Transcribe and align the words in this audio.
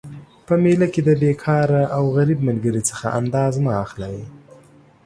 په 0.47 0.53
میله 0.63 0.87
کي 0.93 1.01
د 1.03 1.09
بیکاره 1.21 1.83
او 1.97 2.03
غریب 2.17 2.39
ملګري 2.49 2.81
څخه 2.89 3.05
انداز 3.19 3.53
مه 3.63 3.73
اخلئ 3.83 4.17